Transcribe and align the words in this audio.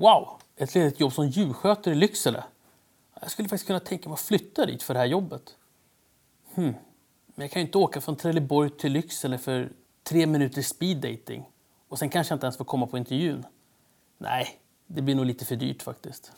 Wow, 0.00 0.40
ett 0.56 0.74
ledigt 0.74 1.00
jobb 1.00 1.12
som 1.12 1.28
djurskötare 1.28 1.94
i 1.94 1.96
Lycksele. 1.96 2.44
Jag 3.20 3.30
skulle 3.30 3.48
faktiskt 3.48 3.66
kunna 3.66 3.80
tänka 3.80 4.08
mig 4.08 4.14
att 4.14 4.20
flytta 4.20 4.66
dit 4.66 4.82
för 4.82 4.94
det 4.94 5.00
här 5.00 5.06
jobbet. 5.06 5.42
Hmm. 6.54 6.74
Men 7.34 7.44
jag 7.44 7.50
kan 7.50 7.62
ju 7.62 7.66
inte 7.66 7.78
åka 7.78 8.00
från 8.00 8.16
Trelleborg 8.16 8.70
till 8.70 8.92
Lycksele 8.92 9.38
för 9.38 9.72
tre 10.02 10.26
minuters 10.26 10.66
speed 10.66 10.96
dating. 10.96 11.44
Och 11.88 11.98
sen 11.98 12.08
kanske 12.08 12.32
jag 12.32 12.36
inte 12.36 12.46
ens 12.46 12.56
får 12.56 12.64
komma 12.64 12.86
på 12.86 12.98
intervjun. 12.98 13.44
Nej, 14.18 14.48
det 14.86 15.02
blir 15.02 15.14
nog 15.14 15.26
lite 15.26 15.44
för 15.44 15.56
dyrt 15.56 15.82
faktiskt. 15.82 16.32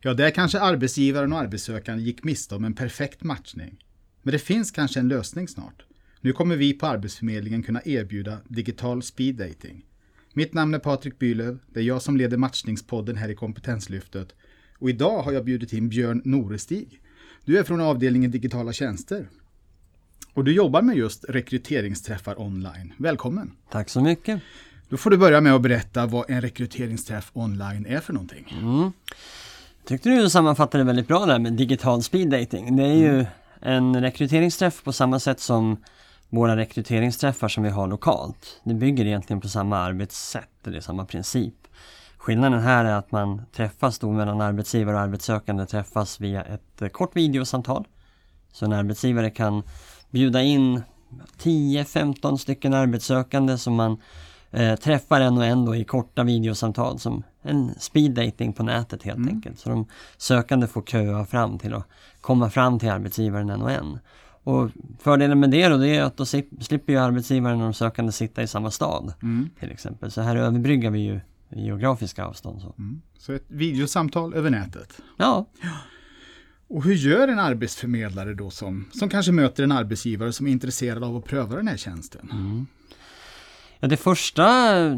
Ja, 0.00 0.14
där 0.14 0.30
kanske 0.30 0.60
arbetsgivaren 0.60 1.32
och 1.32 1.38
arbetssökande 1.38 2.02
gick 2.02 2.24
miste 2.24 2.54
om 2.54 2.64
en 2.64 2.74
perfekt 2.74 3.22
matchning. 3.22 3.84
Men 4.22 4.32
det 4.32 4.38
finns 4.38 4.70
kanske 4.70 5.00
en 5.00 5.08
lösning 5.08 5.48
snart. 5.48 5.84
Nu 6.20 6.32
kommer 6.32 6.56
vi 6.56 6.72
på 6.72 6.86
Arbetsförmedlingen 6.86 7.62
kunna 7.62 7.82
erbjuda 7.84 8.38
digital 8.48 9.02
speed 9.02 9.34
dating. 9.34 9.84
Mitt 10.36 10.54
namn 10.54 10.74
är 10.74 10.78
Patrik 10.78 11.18
Bylöv. 11.18 11.58
Det 11.66 11.80
är 11.80 11.84
jag 11.84 12.02
som 12.02 12.16
leder 12.16 12.36
matchningspodden 12.36 13.16
här 13.16 13.28
i 13.28 13.34
Kompetenslyftet. 13.34 14.34
Och 14.78 14.90
idag 14.90 15.22
har 15.22 15.32
jag 15.32 15.44
bjudit 15.44 15.72
in 15.72 15.88
Björn 15.88 16.22
Norestig. 16.24 17.00
Du 17.44 17.58
är 17.58 17.62
från 17.62 17.80
avdelningen 17.80 18.30
digitala 18.30 18.72
tjänster. 18.72 19.28
Och 20.32 20.44
du 20.44 20.52
jobbar 20.52 20.82
med 20.82 20.96
just 20.96 21.24
rekryteringsträffar 21.28 22.40
online. 22.40 22.92
Välkommen! 22.98 23.52
Tack 23.70 23.88
så 23.88 24.00
mycket! 24.00 24.40
Då 24.88 24.96
får 24.96 25.10
du 25.10 25.16
börja 25.16 25.40
med 25.40 25.54
att 25.54 25.62
berätta 25.62 26.06
vad 26.06 26.30
en 26.30 26.40
rekryteringsträff 26.40 27.30
online 27.32 27.86
är 27.86 28.00
för 28.00 28.12
någonting. 28.12 28.56
Mm. 28.62 28.92
Tyckte 29.86 30.08
du 30.08 30.30
sammanfattade 30.30 30.84
väldigt 30.84 31.08
bra 31.08 31.26
där 31.26 31.38
med 31.38 31.52
digital 31.52 32.02
speed 32.02 32.30
dating. 32.30 32.76
Det 32.76 32.84
är 32.84 32.94
ju 32.94 33.14
mm. 33.14 33.26
en 33.60 34.02
rekryteringsträff 34.02 34.82
på 34.82 34.92
samma 34.92 35.20
sätt 35.20 35.40
som 35.40 35.76
våra 36.34 36.56
rekryteringsträffar 36.56 37.48
som 37.48 37.62
vi 37.62 37.70
har 37.70 37.86
lokalt. 37.86 38.60
Det 38.64 38.74
bygger 38.74 39.06
egentligen 39.06 39.40
på 39.40 39.48
samma 39.48 39.78
arbetssätt, 39.78 40.50
det 40.62 40.76
är 40.76 40.80
samma 40.80 41.04
princip. 41.04 41.54
Skillnaden 42.16 42.60
här 42.60 42.84
är 42.84 42.94
att 42.94 43.12
man 43.12 43.42
träffas 43.52 43.98
då 43.98 44.12
mellan 44.12 44.40
arbetsgivare 44.40 44.96
och 44.96 45.02
arbetssökande 45.02 45.66
träffas 45.66 46.20
via 46.20 46.42
ett 46.42 46.82
eh, 46.82 46.88
kort 46.88 47.16
videosamtal. 47.16 47.84
Så 48.52 48.64
en 48.64 48.72
arbetsgivare 48.72 49.30
kan 49.30 49.62
bjuda 50.10 50.42
in 50.42 50.82
10-15 51.38 52.36
stycken 52.36 52.74
arbetssökande 52.74 53.58
som 53.58 53.74
man 53.74 54.00
eh, 54.50 54.76
träffar 54.76 55.20
en 55.20 55.38
och 55.38 55.44
en 55.44 55.64
då 55.64 55.76
i 55.76 55.84
korta 55.84 56.22
videosamtal 56.22 56.98
som 56.98 57.22
en 57.42 57.74
speed 57.78 58.14
dating 58.14 58.52
på 58.52 58.62
nätet 58.62 59.02
helt 59.02 59.18
mm. 59.18 59.34
enkelt. 59.34 59.58
Så 59.58 59.68
de 59.68 59.86
sökande 60.16 60.66
får 60.66 60.82
köa 60.82 61.24
fram 61.26 61.58
till 61.58 61.74
att 61.74 61.88
komma 62.20 62.50
fram 62.50 62.78
till 62.78 62.90
arbetsgivaren 62.90 63.50
en 63.50 63.62
och 63.62 63.70
en. 63.70 63.98
Och 64.44 64.70
fördelen 64.98 65.40
med 65.40 65.50
det 65.50 65.68
då, 65.68 65.76
det 65.76 65.88
är 65.88 66.02
att 66.02 66.16
då 66.16 66.26
slipper 66.26 66.92
ju 66.92 66.98
arbetsgivaren 66.98 67.56
och 67.56 67.62
de 67.62 67.74
sökande 67.74 68.12
sitta 68.12 68.42
i 68.42 68.46
samma 68.46 68.70
stad. 68.70 69.14
Mm. 69.22 69.50
Till 69.60 69.70
exempel. 69.70 70.10
Så 70.10 70.20
här 70.20 70.36
överbryggar 70.36 70.90
vi 70.90 70.98
ju 70.98 71.20
geografiska 71.48 72.24
avstånd. 72.24 72.60
Så. 72.60 72.74
Mm. 72.78 73.02
så 73.18 73.32
ett 73.32 73.44
videosamtal 73.48 74.34
över 74.34 74.50
nätet? 74.50 75.00
Ja. 75.16 75.46
Och 76.68 76.84
hur 76.84 76.94
gör 76.94 77.28
en 77.28 77.38
arbetsförmedlare 77.38 78.34
då 78.34 78.50
som, 78.50 78.84
som 78.92 79.08
kanske 79.08 79.32
möter 79.32 79.64
en 79.64 79.72
arbetsgivare 79.72 80.32
som 80.32 80.46
är 80.46 80.50
intresserad 80.50 81.04
av 81.04 81.16
att 81.16 81.24
pröva 81.24 81.56
den 81.56 81.68
här 81.68 81.76
tjänsten? 81.76 82.28
Mm. 82.32 82.66
Ja, 83.84 83.88
det 83.88 83.96
första 83.96 84.44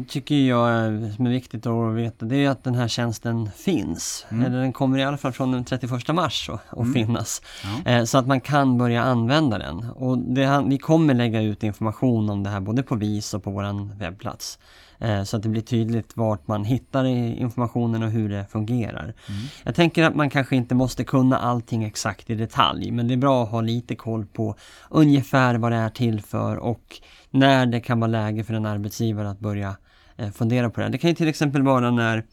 tycker 0.07 0.35
jag 0.35 0.69
är, 0.69 1.15
som 1.15 1.25
är 1.25 1.29
viktigt 1.29 1.65
att 1.65 1.95
veta 1.95 2.25
det 2.25 2.45
är 2.45 2.49
att 2.49 2.63
den 2.63 2.75
här 2.75 2.87
tjänsten 2.87 3.49
finns. 3.57 4.25
Mm. 4.29 4.45
Eller 4.45 4.57
den 4.57 4.73
kommer 4.73 4.99
i 4.99 5.03
alla 5.03 5.17
fall 5.17 5.31
från 5.31 5.51
den 5.51 5.65
31 5.65 6.07
mars 6.07 6.49
att 6.49 6.77
mm. 6.77 6.93
finnas. 6.93 7.41
Ja. 7.85 7.91
Eh, 7.91 8.03
så 8.03 8.17
att 8.17 8.27
man 8.27 8.41
kan 8.41 8.77
börja 8.77 9.03
använda 9.03 9.57
den. 9.57 9.89
Och 9.89 10.17
det, 10.17 10.63
vi 10.67 10.77
kommer 10.77 11.13
lägga 11.13 11.41
ut 11.41 11.63
information 11.63 12.29
om 12.29 12.43
det 12.43 12.49
här 12.49 12.59
både 12.59 12.83
på 12.83 12.95
VIS 12.95 13.33
och 13.33 13.43
på 13.43 13.51
vår 13.51 13.97
webbplats. 13.99 14.59
Eh, 14.99 15.23
så 15.23 15.37
att 15.37 15.43
det 15.43 15.49
blir 15.49 15.61
tydligt 15.61 16.17
vart 16.17 16.47
man 16.47 16.65
hittar 16.65 17.05
informationen 17.05 18.03
och 18.03 18.11
hur 18.11 18.29
det 18.29 18.45
fungerar. 18.49 19.03
Mm. 19.03 19.41
Jag 19.63 19.75
tänker 19.75 20.03
att 20.03 20.15
man 20.15 20.29
kanske 20.29 20.55
inte 20.55 20.75
måste 20.75 21.03
kunna 21.03 21.37
allting 21.37 21.83
exakt 21.83 22.29
i 22.29 22.35
detalj 22.35 22.91
men 22.91 23.07
det 23.07 23.13
är 23.13 23.17
bra 23.17 23.43
att 23.43 23.49
ha 23.49 23.61
lite 23.61 23.95
koll 23.95 24.25
på 24.25 24.55
ungefär 24.89 25.55
vad 25.55 25.71
det 25.71 25.77
är 25.77 25.89
till 25.89 26.21
för 26.21 26.57
och 26.57 27.01
när 27.29 27.65
det 27.65 27.79
kan 27.79 27.99
vara 27.99 28.11
läge 28.11 28.43
för 28.43 28.53
en 28.53 28.65
arbetsgivare 28.65 29.29
att 29.29 29.39
börja 29.39 29.75
eh, 30.17 30.29
fundera 30.29 30.69
på 30.69 30.81
det. 30.81 30.89
Det 30.89 30.97
kan 30.97 31.09
ju 31.09 31.15
till 31.15 31.27
exempel 31.27 31.63
vara 31.63 31.91
när 31.91 32.23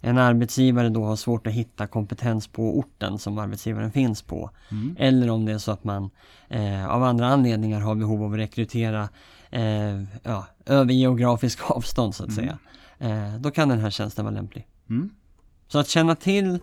en 0.00 0.18
arbetsgivare 0.18 0.88
då 0.88 1.04
har 1.04 1.16
svårt 1.16 1.46
att 1.46 1.52
hitta 1.52 1.86
kompetens 1.86 2.48
på 2.48 2.78
orten 2.78 3.18
som 3.18 3.38
arbetsgivaren 3.38 3.92
finns 3.92 4.22
på. 4.22 4.50
Mm. 4.70 4.96
Eller 4.98 5.30
om 5.30 5.44
det 5.44 5.52
är 5.52 5.58
så 5.58 5.72
att 5.72 5.84
man 5.84 6.10
eh, 6.48 6.88
av 6.88 7.02
andra 7.02 7.26
anledningar 7.26 7.80
har 7.80 7.94
behov 7.94 8.24
av 8.24 8.32
att 8.32 8.38
rekrytera 8.38 9.08
eh, 9.50 10.02
ja, 10.22 10.46
över 10.66 10.92
geografisk 10.92 11.60
avstånd 11.70 12.14
så 12.14 12.24
att 12.24 12.30
mm. 12.30 12.44
säga. 12.44 12.58
Eh, 12.98 13.34
då 13.38 13.50
kan 13.50 13.68
den 13.68 13.78
här 13.78 13.90
tjänsten 13.90 14.24
vara 14.24 14.34
lämplig. 14.34 14.66
Mm. 14.90 15.10
Så 15.68 15.78
att 15.78 15.88
känna 15.88 16.14
till 16.14 16.58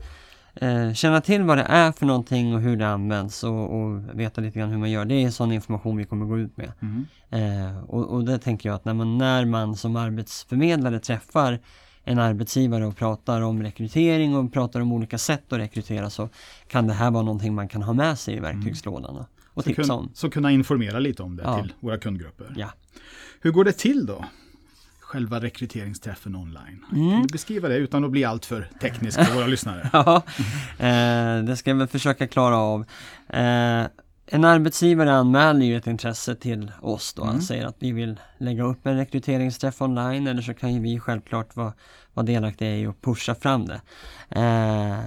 eh, 0.55 0.93
känna 0.93 1.21
till 1.21 1.43
vad 1.43 1.57
det 1.57 1.63
är 1.63 1.91
för 1.91 2.05
någonting 2.05 2.55
och 2.55 2.61
hur 2.61 2.77
det 2.77 2.87
används 2.87 3.43
och, 3.43 3.81
och, 3.81 4.19
veta 4.19 4.41
lite 4.41 4.59
grann 4.59 4.69
hur 4.69 4.77
man 4.77 4.91
gör. 4.91 5.05
Det 5.05 5.23
är 5.23 5.29
sån 5.29 5.51
information 5.51 5.97
vi 5.97 6.05
kommer 6.05 6.25
gå 6.25 6.39
ut 6.39 6.57
med. 6.57 6.71
Mm. 6.81 7.05
Eh, 7.29 7.83
och, 7.83 8.05
och 8.05 8.23
det 8.23 8.37
tänker 8.37 8.69
jag 8.69 8.75
att 8.75 8.85
när 8.85 8.93
man, 8.93 9.17
när 9.17 9.45
man 9.45 9.75
som 9.75 9.95
arbetsförmedlare 9.95 10.99
träffar 10.99 11.59
en 12.03 12.19
arbetsgivare 12.19 12.85
och 12.85 12.97
pratar 12.97 13.41
om 13.41 13.63
rekrytering 13.63 14.35
och 14.35 14.53
pratar 14.53 14.79
om 14.79 14.91
olika 14.91 15.17
sätt 15.17 15.53
att 15.53 15.59
rekrytera 15.59 16.09
så 16.09 16.29
kan 16.67 16.87
det 16.87 16.93
här 16.93 17.11
vara 17.11 17.23
någonting 17.23 17.55
man 17.55 17.67
kan 17.67 17.81
ha 17.81 17.93
med 17.93 18.19
sig 18.19 18.35
i 18.35 18.39
verktygslådan. 18.39 19.11
Mm. 19.11 19.25
Och 19.53 19.63
så, 19.63 19.73
kun, 19.73 20.09
så 20.13 20.29
kunna 20.29 20.51
informera 20.51 20.99
lite 20.99 21.23
om 21.23 21.35
det 21.35 21.43
ja. 21.43 21.61
till 21.61 21.73
våra 21.79 21.97
kundgrupper. 21.97 22.53
Ja. 22.55 22.73
Hur 23.41 23.51
går 23.51 23.63
det 23.63 23.73
till 23.73 24.05
då? 24.05 24.25
själva 25.13 25.39
rekryteringsträffen 25.39 26.35
online. 26.35 26.85
Mm. 26.91 27.11
Kan 27.11 27.21
du 27.21 27.27
beskriva 27.31 27.67
det 27.67 27.75
utan 27.75 28.05
att 28.05 28.11
bli 28.11 28.23
alltför 28.23 28.69
teknisk 28.81 29.19
för 29.19 29.35
våra 29.35 29.47
lyssnare? 29.47 29.89
ja, 29.93 30.23
eh, 30.77 31.43
det 31.43 31.55
ska 31.57 31.69
jag 31.69 31.77
väl 31.77 31.87
försöka 31.87 32.27
klara 32.27 32.57
av. 32.57 32.81
Eh, 33.29 33.87
en 34.25 34.45
arbetsgivare 34.45 35.13
anmäler 35.13 35.65
ju 35.65 35.77
ett 35.77 35.87
intresse 35.87 36.35
till 36.35 36.71
oss 36.81 37.13
då. 37.13 37.21
Mm. 37.21 37.33
Han 37.33 37.41
säger 37.41 37.65
att 37.65 37.75
vi 37.79 37.91
vill 37.91 38.19
lägga 38.37 38.63
upp 38.63 38.85
en 38.85 38.97
rekryteringsträff 38.97 39.81
online 39.81 40.27
eller 40.27 40.41
så 40.41 40.53
kan 40.53 40.73
ju 40.73 40.79
vi 40.79 40.99
självklart 40.99 41.55
vara, 41.55 41.73
vara 42.13 42.25
delaktiga 42.25 42.77
i 42.77 42.85
att 42.85 43.01
pusha 43.01 43.35
fram 43.35 43.65
det. 43.65 43.81
Eh, 44.29 44.99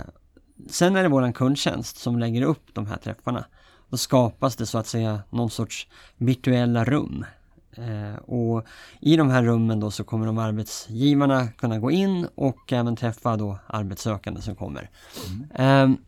sen 0.70 0.96
är 0.96 1.02
det 1.02 1.08
våran 1.08 1.32
kundtjänst 1.32 1.98
som 1.98 2.18
lägger 2.18 2.42
upp 2.42 2.64
de 2.72 2.86
här 2.86 2.96
träffarna. 2.96 3.44
Då 3.90 3.96
skapas 3.96 4.56
det 4.56 4.66
så 4.66 4.78
att 4.78 4.86
säga 4.86 5.22
någon 5.30 5.50
sorts 5.50 5.86
virtuella 6.16 6.84
rum 6.84 7.24
Eh, 7.78 8.16
och 8.16 8.66
I 9.00 9.16
de 9.16 9.30
här 9.30 9.42
rummen 9.42 9.80
då 9.80 9.90
så 9.90 10.04
kommer 10.04 10.26
de 10.26 10.38
arbetsgivarna 10.38 11.48
kunna 11.48 11.78
gå 11.78 11.90
in 11.90 12.28
och 12.34 12.72
även 12.72 12.96
träffa 12.96 13.36
då 13.36 13.58
arbetssökande 13.66 14.42
som 14.42 14.54
kommer. 14.54 14.90
Mm. 15.26 15.92
Eh, 15.92 15.98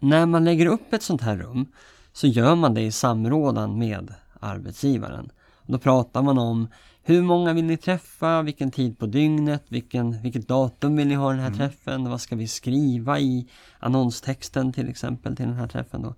när 0.00 0.26
man 0.26 0.44
lägger 0.44 0.66
upp 0.66 0.92
ett 0.92 1.02
sånt 1.02 1.22
här 1.22 1.36
rum 1.36 1.66
så 2.12 2.26
gör 2.26 2.54
man 2.54 2.74
det 2.74 2.80
i 2.80 2.92
samrådan 2.92 3.78
med 3.78 4.14
arbetsgivaren. 4.40 5.30
Då 5.66 5.78
pratar 5.78 6.22
man 6.22 6.38
om 6.38 6.68
hur 7.08 7.22
många 7.22 7.52
vill 7.52 7.64
ni 7.64 7.76
träffa, 7.76 8.42
vilken 8.42 8.70
tid 8.70 8.98
på 8.98 9.06
dygnet, 9.06 9.64
vilken, 9.68 10.22
vilket 10.22 10.48
datum 10.48 10.96
vill 10.96 11.08
ni 11.08 11.14
ha 11.14 11.30
den 11.30 11.40
här 11.40 11.46
mm. 11.46 11.58
träffen, 11.58 12.10
vad 12.10 12.20
ska 12.20 12.36
vi 12.36 12.48
skriva 12.48 13.18
i 13.18 13.48
annonstexten 13.78 14.72
till 14.72 14.88
exempel 14.88 15.36
till 15.36 15.46
den 15.46 15.54
här 15.54 15.68
träffen. 15.68 16.02
Då. 16.02 16.14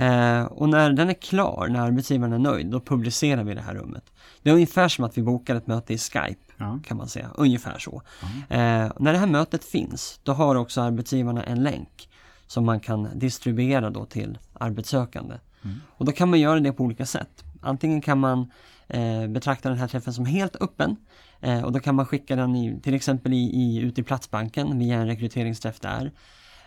Eh, 0.00 0.42
och 0.42 0.68
när 0.68 0.92
den 0.92 1.08
är 1.08 1.14
klar, 1.14 1.68
när 1.70 1.80
arbetsgivaren 1.80 2.32
är 2.32 2.38
nöjd, 2.38 2.66
då 2.66 2.80
publicerar 2.80 3.44
vi 3.44 3.54
det 3.54 3.60
här 3.60 3.74
rummet. 3.74 4.12
Det 4.42 4.50
är 4.50 4.54
ungefär 4.54 4.88
som 4.88 5.04
att 5.04 5.18
vi 5.18 5.22
bokar 5.22 5.54
ett 5.54 5.66
möte 5.66 5.94
i 5.94 5.98
Skype, 5.98 6.52
ja. 6.56 6.80
kan 6.84 6.96
man 6.96 7.08
säga. 7.08 7.30
Ungefär 7.34 7.78
så. 7.78 8.02
Ja. 8.20 8.56
Eh, 8.56 8.92
när 8.98 9.12
det 9.12 9.18
här 9.18 9.26
mötet 9.26 9.64
finns, 9.64 10.20
då 10.22 10.32
har 10.32 10.54
också 10.54 10.80
arbetsgivarna 10.80 11.44
en 11.44 11.62
länk 11.62 12.08
som 12.46 12.64
man 12.64 12.80
kan 12.80 13.08
distribuera 13.14 13.90
då 13.90 14.04
till 14.04 14.38
arbetssökande. 14.52 15.34
Mm. 15.64 15.76
Och 15.88 16.04
då 16.04 16.12
kan 16.12 16.30
man 16.30 16.40
göra 16.40 16.60
det 16.60 16.72
på 16.72 16.84
olika 16.84 17.06
sätt. 17.06 17.44
Antingen 17.60 18.00
kan 18.00 18.18
man 18.18 18.50
eh, 18.88 19.26
betrakta 19.26 19.68
den 19.68 19.78
här 19.78 19.88
träffen 19.88 20.12
som 20.12 20.26
helt 20.26 20.56
öppen 20.62 20.96
eh, 21.40 21.64
och 21.64 21.72
då 21.72 21.80
kan 21.80 21.94
man 21.94 22.06
skicka 22.06 22.36
den 22.36 22.56
i, 22.56 22.80
till 22.80 22.94
exempel 22.94 23.32
i, 23.32 23.36
i, 23.36 23.80
ut 23.80 23.98
i 23.98 24.02
Platsbanken 24.02 24.78
via 24.78 24.96
en 24.96 25.06
rekryteringsträff 25.06 25.80
där. 25.80 26.12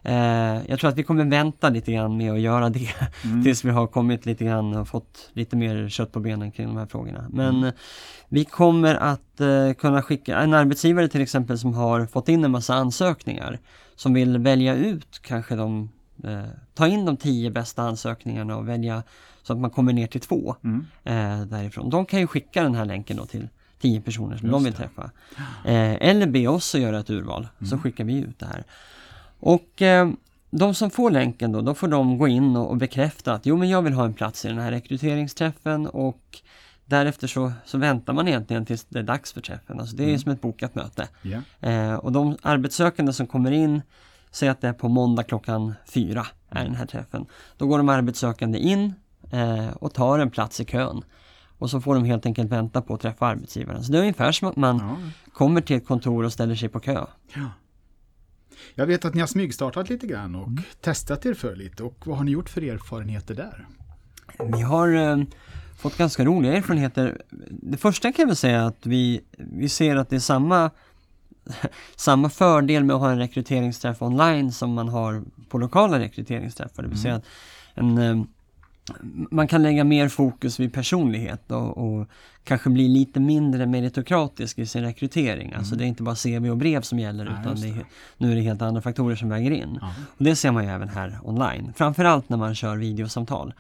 Eh, 0.03 0.61
jag 0.67 0.79
tror 0.79 0.89
att 0.89 0.97
vi 0.97 1.03
kommer 1.03 1.25
vänta 1.25 1.69
lite 1.69 1.91
grann 1.91 2.17
med 2.17 2.31
att 2.31 2.39
göra 2.39 2.69
det 2.69 2.89
mm. 3.23 3.43
tills 3.43 3.65
vi 3.65 3.69
har 3.69 3.87
kommit 3.87 4.25
lite 4.25 4.45
grann 4.45 4.77
och 4.77 4.87
fått 4.87 5.29
lite 5.33 5.55
mer 5.55 5.89
kött 5.89 6.11
på 6.11 6.19
benen 6.19 6.51
kring 6.51 6.67
de 6.67 6.77
här 6.77 6.85
frågorna. 6.85 7.25
Men 7.29 7.57
mm. 7.57 7.73
vi 8.29 8.45
kommer 8.45 8.95
att 8.95 9.41
kunna 9.77 10.01
skicka, 10.01 10.39
en 10.39 10.53
arbetsgivare 10.53 11.07
till 11.07 11.21
exempel 11.21 11.59
som 11.59 11.73
har 11.73 12.05
fått 12.05 12.29
in 12.29 12.43
en 12.43 12.51
massa 12.51 12.73
ansökningar 12.73 13.59
som 14.01 14.13
vill 14.13 14.37
välja 14.37 14.75
ut 14.75 15.19
kanske 15.21 15.55
de, 15.55 15.89
eh, 16.23 16.43
ta 16.73 16.87
in 16.87 17.05
de 17.05 17.17
tio 17.17 17.51
bästa 17.51 17.81
ansökningarna 17.81 18.57
och 18.57 18.67
välja 18.67 19.03
så 19.43 19.53
att 19.53 19.59
man 19.59 19.69
kommer 19.69 19.93
ner 19.93 20.07
till 20.07 20.21
två 20.21 20.55
mm. 20.63 20.85
eh, 21.03 21.45
därifrån. 21.45 21.89
De 21.89 22.05
kan 22.05 22.19
ju 22.19 22.27
skicka 22.27 22.63
den 22.63 22.75
här 22.75 22.85
länken 22.85 23.17
då 23.17 23.25
till 23.25 23.47
tio 23.81 24.01
personer 24.01 24.37
som 24.37 24.47
Just 24.47 24.53
de 24.53 24.63
vill 24.63 24.73
träffa. 24.73 25.11
Eh, 25.65 26.09
eller 26.09 26.27
be 26.27 26.47
oss 26.47 26.75
att 26.75 26.81
göra 26.81 26.99
ett 26.99 27.09
urval, 27.09 27.47
så 27.59 27.65
mm. 27.65 27.79
skickar 27.79 28.03
vi 28.03 28.17
ut 28.17 28.39
det 28.39 28.45
här. 28.45 28.63
Och 29.39 29.81
eh, 29.81 30.09
de 30.51 30.73
som 30.73 30.89
får 30.89 31.11
länken 31.11 31.51
då, 31.51 31.61
då 31.61 31.73
får 31.73 31.87
de 31.87 32.17
gå 32.17 32.27
in 32.27 32.55
och, 32.55 32.69
och 32.69 32.77
bekräfta 32.77 33.33
att 33.33 33.45
jo 33.45 33.57
men 33.57 33.69
jag 33.69 33.81
vill 33.81 33.93
ha 33.93 34.05
en 34.05 34.13
plats 34.13 34.45
i 34.45 34.47
den 34.47 34.57
här 34.57 34.71
rekryteringsträffen 34.71 35.87
och 35.87 36.41
därefter 36.85 37.27
så, 37.27 37.51
så 37.65 37.77
väntar 37.77 38.13
man 38.13 38.27
egentligen 38.27 38.65
tills 38.65 38.85
det 38.89 38.99
är 38.99 39.03
dags 39.03 39.33
för 39.33 39.41
träffen. 39.41 39.79
Alltså 39.79 39.95
det 39.95 40.03
är 40.03 40.07
Mm. 40.07 40.19
som 40.19 40.31
ett 40.31 40.41
bokat 40.41 40.75
möte. 40.75 41.07
Ja. 41.21 41.69
Eh, 41.69 41.93
och 41.93 42.11
de 42.11 42.37
arbetssökande 42.41 43.13
som 43.13 43.27
kommer 43.27 43.51
in, 43.51 43.81
säg 44.31 44.49
att 44.49 44.61
det 44.61 44.67
är 44.67 44.73
på 44.73 44.89
måndag 44.89 45.23
klockan 45.23 45.73
fyra 45.85 46.25
är 46.49 46.63
den 46.63 46.75
här 46.75 46.85
träffen. 46.85 47.25
Då 47.57 47.67
går 47.67 47.77
de 47.77 47.89
arbetssökande 47.89 48.59
in 48.59 48.93
och 49.75 49.93
tar 49.93 50.19
en 50.19 50.29
plats 50.31 50.59
i 50.59 50.65
kön. 50.65 51.03
Och 51.57 51.69
så 51.69 51.81
får 51.81 51.95
de 51.95 52.03
helt 52.05 52.25
enkelt 52.25 52.51
vänta 52.51 52.81
på 52.81 52.93
att 52.93 53.01
träffa 53.01 53.25
arbetsgivaren. 53.27 53.83
Så 53.83 53.91
det 53.91 53.97
är 53.97 54.01
ungefär 54.01 54.31
som 54.31 54.47
att 54.47 54.55
man 54.55 54.77
Ja. 54.77 54.97
kommer 55.33 55.61
till 55.61 55.75
ett 55.75 55.87
kontor 55.87 56.23
och 56.25 56.33
ställer 56.33 56.55
sig 56.55 56.69
på 56.69 56.79
kö. 56.79 57.05
ja. 57.35 57.49
Jag 58.75 58.85
vet 58.85 59.05
att 59.05 59.13
ni 59.13 59.19
har 59.19 59.27
smygstartat 59.27 59.89
lite 59.89 60.07
grann 60.07 60.35
och 60.35 60.47
testat 60.81 61.25
er 61.25 61.33
för 61.33 61.55
lite. 61.55 61.83
Och 61.83 61.95
vad 62.07 62.17
har 62.17 62.23
ni 62.23 62.31
gjort 62.31 62.49
för 62.49 62.61
erfarenheter 62.61 63.35
där? 63.35 63.67
Vi 64.55 64.61
har 64.61 64.93
eh, 64.95 65.17
fått 65.77 65.97
ganska 65.97 66.25
roliga 66.25 66.53
erfarenheter. 66.57 67.21
Det 67.49 67.77
första 67.77 68.11
kan 68.11 68.23
jag 68.23 68.27
väl 68.27 68.35
säga 68.35 68.65
att 68.65 68.85
vi, 68.85 69.21
vi 69.37 69.69
ser 69.69 69.95
att 69.95 70.09
det 70.09 70.15
är 70.15 70.19
samma, 70.19 70.69
samma 71.95 72.29
fördel 72.29 72.83
med 72.83 72.95
att 72.95 73.01
ha 73.01 73.11
en 73.11 73.17
rekryteringsträff 73.17 74.01
online 74.01 74.51
som 74.51 74.73
man 74.73 74.89
har 74.89 75.23
på 75.49 75.57
lokala 75.57 75.99
rekryteringsträffar. 75.99 76.83
Det 76.83 76.89
vill 76.89 77.01
säga 77.01 77.15
att 77.15 77.25
en, 77.73 77.97
eh, 77.97 78.23
man 79.31 79.47
kan 79.47 79.63
lägga 79.63 79.83
mer 79.83 80.09
fokus 80.09 80.59
vid 80.59 80.73
personlighet 80.73 81.51
och, 81.51 81.77
och 81.77 82.07
kanske 82.43 82.69
bli 82.69 82.87
lite 82.87 83.19
mindre 83.19 83.65
meritokratisk 83.65 84.59
i 84.59 84.65
sin 84.65 84.81
rekrytering. 84.81 85.53
Alltså 85.53 85.75
det 85.75 85.83
är 85.83 85.87
inte 85.87 86.03
bara 86.03 86.15
CV 86.15 86.49
och 86.49 86.57
brev 86.57 86.81
som 86.81 86.99
gäller 86.99 87.25
Nej, 87.25 87.33
utan 87.41 87.55
det 87.55 87.61
det. 87.61 87.79
är, 87.79 87.85
nu 88.17 88.31
är 88.31 88.35
det 88.35 88.41
helt 88.41 88.61
andra 88.61 88.81
faktorer 88.81 89.15
som 89.15 89.29
väger 89.29 89.51
in. 89.51 89.77
Ja. 89.81 89.93
Och 90.17 90.23
det 90.23 90.35
ser 90.35 90.51
man 90.51 90.63
ju 90.63 90.69
även 90.69 90.89
här 90.89 91.19
online. 91.23 91.73
Framförallt 91.75 92.29
när 92.29 92.37
man 92.37 92.55
kör 92.55 92.75
videosamtal. 92.75 93.53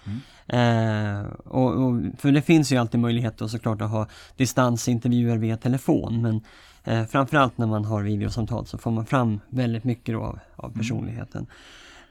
Eh, 0.47 1.21
och, 1.45 1.71
och, 1.71 2.01
för 2.17 2.31
det 2.31 2.41
finns 2.41 2.71
ju 2.71 2.77
alltid 2.77 2.99
möjlighet 2.99 3.37
då 3.37 3.47
såklart 3.47 3.81
att 3.81 3.89
ha 3.89 4.07
distansintervjuer 4.37 5.37
via 5.37 5.57
telefon. 5.57 6.21
Men 6.21 6.41
eh, 6.83 7.05
framförallt 7.05 7.57
när 7.57 7.67
man 7.67 7.85
har 7.85 8.01
videosamtal 8.03 8.65
så 8.65 8.77
får 8.77 8.91
man 8.91 9.05
fram 9.05 9.39
väldigt 9.49 9.83
mycket 9.83 10.15
av, 10.15 10.39
av 10.55 10.69
personligheten. 10.69 11.47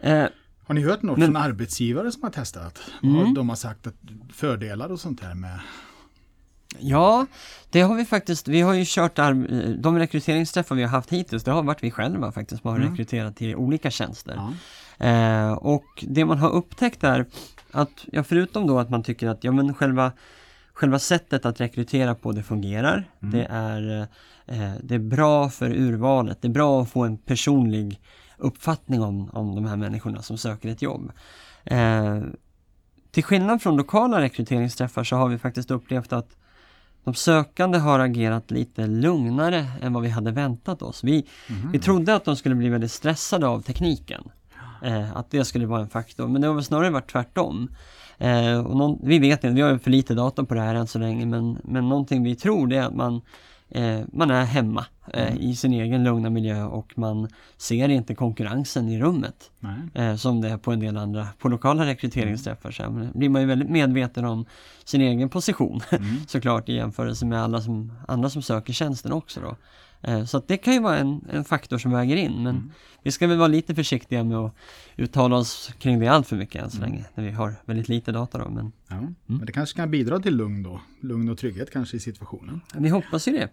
Eh, 0.01 0.25
Har 0.71 0.75
ni 0.75 0.83
hört 0.83 1.03
något 1.03 1.19
Men- 1.19 1.27
från 1.29 1.37
arbetsgivare 1.43 2.13
som 2.13 2.23
har 2.23 2.31
testat? 2.31 2.81
Mm. 3.03 3.35
De 3.35 3.49
har 3.49 3.57
sagt 3.57 3.87
att 3.87 3.95
fördelar 4.33 4.93
och 4.93 5.01
sånt 5.01 5.21
där 5.21 5.35
med... 5.35 5.61
Ja, 6.79 7.27
det 7.71 7.81
har 7.81 7.95
vi 7.95 8.05
faktiskt. 8.05 8.49
Vi 8.49 8.61
har 8.61 8.75
ju 8.75 8.85
kört 8.87 9.17
de 9.79 9.99
rekryteringsträffar 9.99 10.75
vi 10.75 10.83
har 10.83 10.89
haft 10.89 11.11
hittills. 11.11 11.45
Det 11.45 11.51
har 11.51 11.63
varit 11.63 11.83
vi 11.83 11.91
själva 11.91 12.33
faktiskt 12.33 12.63
som 12.63 12.71
har 12.71 12.77
Mm. 12.79 12.91
rekryterat 12.91 13.37
till 13.37 13.57
olika 13.57 13.91
tjänster. 13.91 14.41
Ja. 14.99 15.07
Eh, 15.07 15.53
och 15.53 16.05
det 16.09 16.25
man 16.25 16.39
har 16.39 16.51
upptäckt 16.51 17.05
är 17.05 17.27
att, 17.73 18.07
ja, 18.13 18.23
förutom 18.25 18.67
då 18.67 18.79
att 18.79 18.91
man 18.91 19.03
tycker 19.03 19.29
att 19.29 19.45
ja, 19.45 19.53
men 19.53 19.75
själva, 19.75 20.13
själva 20.73 20.99
sättet 20.99 21.45
att 21.47 21.61
rekrytera 21.61 22.15
på 22.15 22.33
det 22.33 22.43
fungerar. 22.43 23.11
Det, 23.21 23.47
är, 23.51 24.01
eh, 24.47 24.73
det 24.83 24.95
är 24.95 24.99
bra 24.99 25.51
för 25.51 25.71
urvalet. 25.71 26.43
Det 26.43 26.49
är 26.49 26.53
bra 26.53 26.83
att 26.83 26.91
få 26.91 27.05
en 27.05 27.17
personlig 27.17 28.01
uppfattning 28.41 29.03
om, 29.03 29.31
om 29.33 29.55
de 29.55 29.65
här 29.65 29.77
människorna 29.77 30.23
som 30.23 30.39
söker 30.39 30.69
ett 30.69 30.83
jobb. 30.83 31.13
Eh, 31.65 32.19
till 33.11 33.25
skillnad 33.25 33.63
från 33.63 33.77
lokala 33.77 34.21
rekryteringsträffar 34.21 35.05
så 35.05 35.17
har 35.17 35.29
vi 35.29 35.39
faktiskt 35.39 35.71
upplevt 35.71 36.13
att 36.13 36.37
de 37.05 37.15
sökande 37.15 37.79
har 37.79 37.99
agerat 37.99 38.51
lite 38.51 38.87
lugnare 38.87 39.67
än 39.83 39.93
vad 39.93 40.03
vi 40.03 40.09
hade 40.09 40.31
väntat 40.31 40.83
oss. 40.83 41.05
Vi, 41.05 41.27
vi 41.73 41.79
trodde 41.79 42.15
att 42.15 42.25
de 42.25 42.37
skulle 42.37 42.55
bli 42.55 42.69
väldigt 42.69 42.93
stressade 42.93 43.47
av 43.47 43.63
tekniken. 43.63 44.31
Eh, 44.83 45.17
att 45.17 45.31
det 45.31 45.45
skulle 45.45 45.67
vara 45.67 45.81
en 45.81 45.89
faktor, 45.89 46.29
men 46.29 46.41
det 46.41 46.47
har 46.47 46.55
väl 46.55 46.65
snarare 46.65 46.91
varit 46.91 47.13
tvärtom. 47.13 47.71
Eh, 48.19 48.67
och 48.67 48.77
någon, 48.77 48.99
vi 49.03 49.19
vet 49.19 49.45
inte, 49.45 49.55
vi 49.55 49.61
har 49.61 49.79
för 49.79 49.91
lite 49.91 50.15
data 50.15 50.45
på 50.45 50.55
det 50.55 50.61
här 50.61 50.75
än 50.75 50.87
så 50.87 50.99
länge, 50.99 51.27
men, 51.27 51.59
men 51.65 51.89
någonting 51.89 52.23
vi 52.23 52.37
tror 52.37 52.67
det 52.67 52.77
är 52.77 52.83
att 52.83 52.95
man, 52.95 53.21
man 54.13 54.31
är 54.31 54.45
hemma 54.45 54.87
eh, 55.15 55.37
i 55.37 55.57
sin 55.57 55.73
egen 55.73 56.05
lugna 56.05 56.31
miljö 56.31 56.63
och 56.63 56.99
man 56.99 57.29
ser 57.57 57.89
inte 57.89 58.15
konkurrensen 58.15 58.89
i 58.89 59.01
rummet 59.01 59.51
Nej. 59.61 59.79
eh, 59.95 60.17
som 60.17 60.41
det 60.41 60.49
är 60.49 60.57
på 60.57 60.73
en 60.73 60.81
del 60.81 60.97
andra, 60.97 61.29
på 61.39 61.49
lokala 61.49 61.87
rekryteringsträffar. 61.87 62.71
Så 62.71 62.83
här, 62.83 62.91
men 62.91 63.11
blir 63.15 63.29
man 63.29 63.43
ju 63.43 63.49
väldigt 63.49 63.71
medveten 63.71 64.25
om 64.25 64.47
sin 64.85 65.01
egen 65.01 65.29
position 65.29 65.81
såklart 66.27 66.69
i 66.69 66.75
jämförelse 66.75 67.27
med 67.27 67.43
alla 67.43 67.61
som, 67.61 67.93
andra 68.09 68.31
som 68.31 68.43
söker 68.43 68.73
tjänsten 68.73 69.13
också 69.13 69.41
då. 69.41 69.57
Eh, 70.03 70.25
så 70.25 70.43
det 70.47 70.57
kan 70.57 70.75
ju 70.75 70.81
vara 70.81 70.99
en, 70.99 71.25
en 71.31 71.45
faktor 71.45 71.79
som 71.79 71.93
väger 71.93 72.17
in 72.17 72.43
men 72.43 72.73
vi 73.03 73.11
ska 73.11 73.27
väl 73.27 73.39
vara 73.39 73.49
lite 73.49 73.75
försiktiga 73.75 74.25
med 74.25 74.39
att 74.39 74.55
uttala 74.97 75.37
oss 75.37 75.75
kring 75.79 76.01
det 76.01 76.09
allt 76.09 76.27
för 76.27 76.37
mycket 76.37 76.63
än 76.63 76.71
så 76.71 76.81
länge 76.81 77.05
när 77.15 77.25
vi 77.25 77.31
har 77.31 77.55
väldigt 77.65 77.89
lite 77.89 78.13
data 78.13 78.39
då. 78.39 78.51
Men 78.51 78.73
Ja. 78.89 79.13
Men 79.27 79.47
det 79.47 79.53
kanske 79.53 79.77
kan 79.77 79.91
bidra 79.91 80.21
till 80.21 80.37
lugn 80.37 80.63
då. 80.63 80.81
Lugn 81.01 81.29
och 81.29 81.39
trygghet 81.39 81.71
kanske 81.71 81.97
i 81.97 82.01
situationen. 82.01 82.61
vi 82.75 82.89
hoppas 82.89 83.29
ju 83.29 83.33
det. 83.33 83.49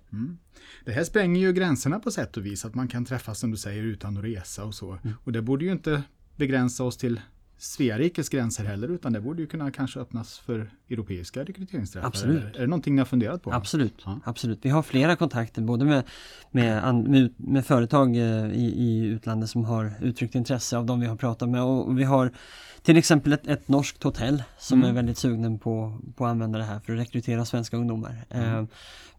Det 0.85 0.91
här 0.91 1.03
spränger 1.03 1.41
ju 1.41 1.53
gränserna 1.53 1.99
på 1.99 2.11
sätt 2.11 2.37
och 2.37 2.45
vis. 2.45 2.65
Att 2.65 2.75
man 2.75 2.87
kan 2.87 3.05
träffas 3.05 3.39
som 3.39 3.51
du 3.51 3.57
säger 3.57 3.83
utan 3.83 4.17
att 4.17 4.23
resa 4.23 4.63
och 4.65 4.75
så. 4.75 4.99
Och 5.23 5.31
det 5.31 5.41
borde 5.41 5.65
ju 5.65 5.71
inte 5.71 6.03
begränsa 6.35 6.83
oss 6.83 6.97
till 6.97 7.21
Sverikes 7.57 8.29
gränser 8.29 8.63
heller 8.65 8.87
utan 8.87 9.13
det 9.13 9.21
borde 9.21 9.41
ju 9.41 9.47
kunna 9.47 9.71
kanske 9.71 9.99
öppnas 9.99 10.39
för 10.39 10.69
europeiska 10.89 11.43
rekryteringsträffar. 11.43 12.07
Absolut. 12.07 12.55
Är 12.55 12.59
det 12.61 12.67
någonting 12.67 12.95
ni 12.95 12.99
har 13.01 13.05
funderat 13.05 13.43
på? 13.43 13.53
Absolut, 13.53 14.01
Ja. 14.05 14.19
absolut. 14.23 14.59
Vi 14.61 14.69
har 14.69 14.83
flera 14.83 15.15
kontakter 15.15 15.61
både 15.61 15.85
med, 15.85 16.03
med, 16.51 16.95
med, 16.95 17.33
med 17.37 17.65
företag 17.65 18.15
eh, 18.15 18.45
i, 18.51 18.73
i 18.77 19.05
utlandet 19.05 19.49
som 19.49 19.65
har 19.65 19.93
uttryckt 20.01 20.35
intresse 20.35 20.77
av 20.77 20.85
de 20.85 20.99
vi 20.99 21.07
har 21.07 21.15
pratat 21.15 21.49
med 21.49 21.63
och 21.63 21.99
vi 21.99 22.03
har 22.03 22.31
till 22.81 22.97
exempel 22.97 23.33
ett, 23.33 23.47
ett 23.47 23.67
norskt 23.67 24.03
hotell 24.03 24.43
som 24.59 24.77
Mm. 24.79 24.89
är 24.89 24.93
väldigt 24.93 25.17
sugna 25.17 25.57
på, 25.57 25.99
på 26.15 26.25
att 26.25 26.31
använda 26.31 26.59
det 26.59 26.65
här 26.65 26.79
för 26.79 26.93
att 26.93 26.99
rekrytera 26.99 27.45
svenska 27.45 27.77
ungdomar. 27.77 28.25
Eh, 28.29 28.63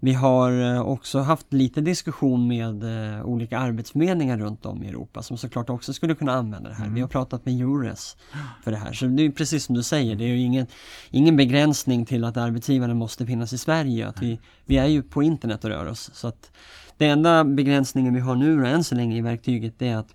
vi 0.01 0.13
har 0.13 0.75
eh, 0.75 0.81
också 0.83 1.19
haft 1.19 1.53
lite 1.53 1.81
diskussion 1.81 2.47
med 2.49 2.83
eh, 3.17 3.25
olika 3.25 3.59
arbetsförmedlingar 3.59 4.39
runt 4.39 4.67
om 4.67 4.83
i 4.83 4.89
Europa 4.89 5.23
som 5.23 5.37
såklart 5.39 5.71
också 5.71 5.93
skulle 5.93 6.15
kunna 6.15 6.33
använda 6.33 6.69
det 6.69 6.75
här. 6.75 6.89
Vi 6.89 7.01
har 7.01 7.09
pratat 7.09 7.45
med 7.47 7.61
Eures 7.61 8.17
för 8.65 8.71
det 8.71 8.77
här. 8.77 8.93
Så 8.93 9.07
det 9.07 9.23
är 9.23 9.31
precis 9.31 9.65
som 9.65 9.75
du 9.75 9.83
säger, 9.83 10.17
det 10.17 10.25
är 10.25 10.29
ju 10.29 10.39
ingen, 10.39 10.67
ingen 11.11 11.37
begränsning 11.37 12.07
till 12.07 12.25
att 12.25 12.37
arbetsgivaren 12.37 12.97
måste 12.97 13.27
finnas 13.27 13.53
i 13.53 13.59
Sverige. 13.59 14.09
Att 14.09 14.23
vi, 14.23 14.41
vi 14.65 14.77
är 14.77 14.87
ju 14.87 15.03
på 15.03 15.23
internet 15.23 15.65
och 15.65 15.71
rör 15.71 15.87
oss. 15.87 16.11
Så 16.15 16.29
att 16.29 16.51
det 16.97 17.07
enda 17.07 17.45
begränsningen 17.45 18.15
vi 18.15 18.21
har 18.21 18.35
nu 18.35 18.67
än 18.67 18.85
så 18.85 18.95
länge 18.95 19.17
i 19.17 19.21
verktyget 19.21 19.75
det 19.79 19.89
är 19.89 19.97
att 19.97 20.15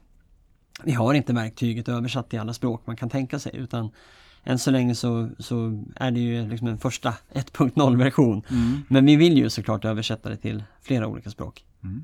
vi 0.84 0.92
har 0.92 1.14
inte 1.14 1.34
verktyget 1.34 1.90
översatt 1.90 2.30
till 2.30 2.40
alla 2.40 2.54
språk 2.54 2.82
man 2.86 2.96
kan 2.96 3.10
tänka 3.10 3.40
sig 3.40 3.52
utan 3.56 3.90
än 4.44 4.60
så 4.60 4.72
länge 4.72 4.96
så, 4.96 5.30
så 5.40 5.84
är 5.96 6.12
det 6.12 6.20
ju 6.20 6.50
liksom 6.50 6.68
en 6.68 6.78
första 6.78 7.14
1.0 7.34 7.98
version. 7.98 8.44
Mm. 8.50 8.82
Men 8.88 9.06
vi 9.06 9.16
vill 9.16 9.38
ju 9.38 9.50
såklart 9.50 9.86
översätta 9.86 10.30
det 10.30 10.38
till 10.38 10.64
flera 10.82 11.08
olika 11.08 11.30
språk. 11.30 11.66
Mm. 11.84 12.04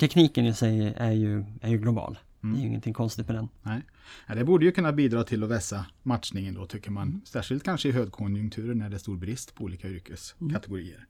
Tekniken 0.00 0.46
i 0.46 0.54
sig 0.54 0.94
är 0.96 1.12
ju, 1.12 1.44
är 1.60 1.70
ju 1.70 1.78
global. 1.78 2.18
Mm. 2.42 2.54
Det 2.54 2.58
är 2.58 2.60
ju 2.60 2.68
ingenting 2.68 2.94
konstigt 2.94 3.26
med 3.26 3.36
den. 3.36 3.48
Nej. 3.62 3.82
Ja, 4.26 4.34
det 4.34 4.44
borde 4.44 4.64
ju 4.64 4.72
kunna 4.72 4.92
bidra 4.92 5.24
till 5.24 5.44
att 5.44 5.50
vässa 5.50 5.86
matchningen 6.02 6.54
då 6.54 6.66
tycker 6.66 6.90
man. 6.90 7.08
Mm. 7.08 7.20
Särskilt 7.24 7.64
kanske 7.64 7.88
i 7.88 7.92
högkonjunkturer 7.92 8.74
när 8.74 8.90
det 8.90 8.96
är 8.96 8.98
stor 8.98 9.16
brist 9.16 9.54
på 9.54 9.64
olika 9.64 9.88
yrkeskategorier. 9.88 11.06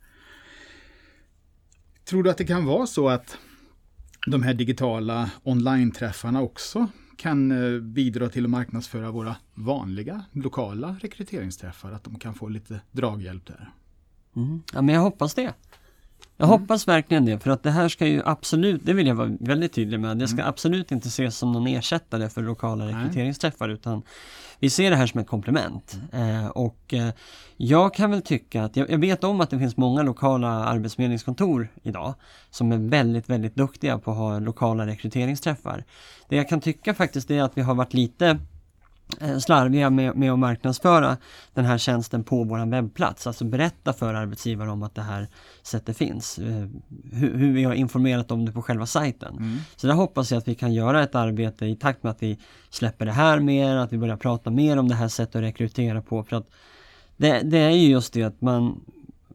Tror 2.04 2.22
du 2.22 2.30
att 2.30 2.38
det 2.38 2.44
kan 2.44 2.64
vara 2.64 2.87
så 2.87 3.08
att 3.08 3.38
de 4.26 4.42
här 4.42 4.54
digitala 4.54 5.30
online-träffarna 5.42 6.40
också 6.40 6.88
kan 7.16 7.50
eh, 7.50 7.80
bidra 7.80 8.28
till 8.28 8.44
att 8.44 8.50
marknadsföra 8.50 9.10
våra 9.10 9.37
vanliga 9.54 10.25
lokala 10.32 10.96
rekryteringsträffar? 11.00 11.92
Att 11.92 12.04
de 12.04 12.18
kan 12.18 12.34
få 12.34 12.49
lite 12.49 12.80
draghjälp 12.92 13.46
där? 13.46 13.70
Mm. 14.37 14.62
Ja 14.72 14.82
men 14.82 14.94
jag 14.94 15.02
hoppas 15.02 15.34
det. 15.34 15.54
Jag 16.40 16.47
hoppas 16.47 16.88
verkligen 16.88 17.25
det 17.25 17.38
för 17.38 17.50
att 17.50 17.62
det 17.62 17.70
här 17.70 17.88
ska 17.88 18.06
ju 18.06 18.23
absolut, 18.25 18.80
det 18.85 18.92
vill 18.92 19.06
jag 19.06 19.14
vara 19.14 19.37
väldigt 19.40 19.73
tydlig 19.73 20.00
med, 20.00 20.16
det 20.16 20.28
ska 20.28 20.44
absolut 20.44 20.92
inte 20.92 21.09
ses 21.09 21.37
som 21.37 21.52
någon 21.52 21.66
ersättare 21.66 22.28
för 22.28 22.42
lokala 22.42 22.88
rekryteringsträffar 22.88 23.68
utan 23.68 24.02
vi 24.59 24.70
ser 24.70 24.90
det 24.90 24.97
här 24.97 25.06
som 25.06 25.20
ett 25.20 25.26
komplement. 25.26 25.99
Eh, 26.12 26.47
och 26.47 26.94
eh, 26.94 27.09
jag 27.56 27.94
kan 27.94 28.11
väl 28.11 28.23
tycka 28.23 28.64
att, 28.64 28.76
jag, 28.76 28.90
jag 28.90 28.99
vet 28.99 29.25
om 29.25 29.40
att 29.40 29.50
det 29.50 29.59
finns 29.59 29.76
många 29.76 30.02
lokala 30.02 30.49
arbetsförmedlingskontor 30.49 31.68
idag 31.82 32.14
som 32.50 32.73
är 32.73 32.78
väldigt, 32.78 33.30
väldigt 33.30 33.54
duktiga 33.54 33.99
på 33.99 34.11
att 34.11 34.16
ha 34.16 34.38
lokala 34.38 34.87
rekryteringsträffar. 34.87 35.85
Det 36.28 36.37
jag 36.37 36.49
kan 36.49 36.61
tycka 36.61 36.94
faktiskt 36.94 37.30
är 37.30 37.42
att 37.42 37.59
vi 37.59 37.62
har 37.62 37.75
varit 37.75 37.94
lite 37.94 38.38
slarviga 39.40 39.90
med, 39.90 40.17
med 40.17 40.33
att 40.33 40.38
marknadsföra 40.38 41.17
den 41.55 41.64
här 41.64 41.79
tjänsten 41.79 42.25
på 42.25 42.45
vår 42.45 42.71
webbplats. 42.71 43.26
Alltså 43.26 43.45
berätta 43.45 43.93
för 43.93 44.14
arbetsgivare 44.14 44.71
om 44.71 44.83
att 44.83 44.95
det 44.95 45.02
här 45.02 45.29
sättet 45.62 45.97
finns. 45.97 46.38
Eh, 46.38 46.67
Hur, 47.12 47.37
hur 47.38 47.52
vi 47.52 47.64
har 47.64 47.75
informerat 47.75 48.31
om 48.31 48.45
det 48.45 48.52
på 48.52 48.62
själva 48.62 48.87
sajten. 48.87 49.61
Så 49.76 49.87
där 49.87 49.95
hoppas 49.95 50.31
jag 50.31 50.38
att 50.38 50.49
vi 50.49 50.55
kan 50.55 50.75
göra 50.75 51.02
ett 51.02 51.14
arbete 51.14 51.67
i 51.67 51.76
takt 51.76 52.02
med 52.02 52.11
att 52.11 52.23
vi 52.23 52.38
släpper 52.71 53.07
det 53.07 53.12
här 53.12 53.40
mer, 53.40 53.76
att 53.76 53.93
vi 53.93 53.99
börjar 53.99 54.17
prata 54.17 54.50
mer 54.50 54.76
om 54.76 54.88
det 54.88 54.95
här 54.95 55.09
sättet 55.09 55.37
att 55.37 55.43
rekrytera 55.43 56.02
på. 56.02 56.25
För 56.25 56.37
att 56.37 56.47
det, 57.17 57.40
det 57.45 57.59
är 57.59 57.71
ju 57.71 57.88
just 57.88 58.12
det 58.12 58.23
att 58.23 58.40
man 58.40 58.81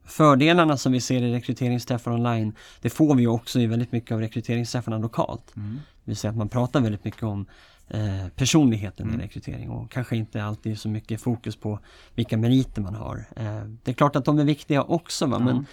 Fördelarna 0.07 0.77
som 0.77 0.91
vi 0.91 1.01
ser 1.01 1.23
i 1.23 1.33
rekryteringsträffar 1.33 2.11
online, 2.11 2.53
det 2.81 2.89
får 2.89 3.15
vi 3.15 3.27
också 3.27 3.59
i 3.59 3.67
väldigt 3.67 3.91
mycket 3.91 4.11
av 4.11 4.19
rekryteringsträffarna 4.19 4.97
lokalt. 4.97 5.51
Det 5.55 6.11
vill 6.11 6.17
säga 6.17 6.31
att 6.31 6.37
man 6.37 6.49
pratar 6.49 6.81
väldigt 6.81 7.03
mycket 7.03 7.23
om 7.23 7.45
eh, 7.89 8.27
personligheten 8.35 9.13
i 9.13 9.23
rekrytering 9.23 9.69
och 9.69 9.91
kanske 9.91 10.17
inte 10.17 10.43
alltid 10.43 10.79
så 10.79 10.89
mycket 10.89 11.21
fokus 11.21 11.55
på 11.55 11.79
vilka 12.15 12.37
meriter 12.37 12.81
man 12.81 12.95
har. 12.95 13.25
Eh, 13.35 13.63
det 13.83 13.91
är 13.91 13.95
klart 13.95 14.15
att 14.15 14.25
de 14.25 14.39
är 14.39 14.43
viktiga 14.43 14.83
också 14.83 15.25
va? 15.25 15.39
men 15.39 15.65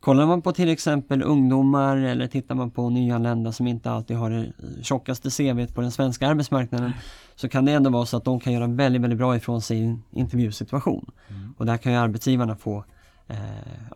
kollar 0.00 0.26
man 0.26 0.42
på 0.42 0.52
till 0.52 0.68
exempel 0.68 1.22
ungdomar 1.22 1.96
eller 1.96 2.26
tittar 2.26 2.54
man 2.54 2.70
på 2.70 2.90
nyanlända 2.90 3.52
som 3.52 3.66
inte 3.66 3.90
alltid 3.90 4.16
har 4.16 4.30
det 4.30 4.52
tjockaste 4.82 5.30
CVt 5.30 5.74
på 5.74 5.80
den 5.80 5.90
svenska 5.90 6.28
arbetsmarknaden 6.28 6.92
så 7.36 7.48
kan 7.48 7.64
det 7.64 7.72
ändå 7.72 7.90
vara 7.90 8.06
så 8.06 8.16
att 8.16 8.24
de 8.24 8.40
kan 8.40 8.52
göra 8.52 8.66
väldigt, 8.66 9.02
väldigt 9.02 9.18
bra 9.18 9.36
ifrån 9.36 9.62
sig 9.62 9.78
i 9.78 9.84
en 9.84 10.02
intervjusituation. 10.10 11.10
Och 11.56 11.66
där 11.66 11.76
kan 11.76 11.92
ju 11.92 11.98
arbetsgivarna 11.98 12.56
få 12.56 12.84
eh, 13.28 13.36